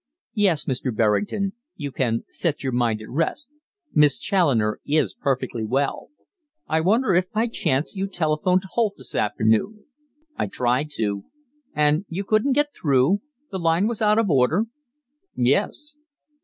[0.33, 0.91] Yes, Mr.
[0.91, 3.51] Berrington, you can set your mind at rest
[3.93, 6.09] Miss Challoner is perfectly well.
[6.67, 9.85] I wonder if by chance you telephoned to Holt this afternoon."
[10.35, 11.25] "I tried to."
[11.75, 13.21] "And you couldn't get through?
[13.51, 14.65] The line was out of order?"
[15.35, 15.97] "Yes."